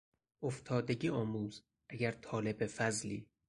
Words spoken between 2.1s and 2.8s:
طالب